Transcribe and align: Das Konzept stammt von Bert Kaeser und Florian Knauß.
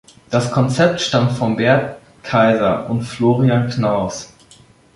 Das 0.31 0.49
Konzept 0.49 0.99
stammt 0.99 1.33
von 1.33 1.57
Bert 1.57 2.01
Kaeser 2.23 2.89
und 2.89 3.03
Florian 3.03 3.69
Knauß. 3.69 4.33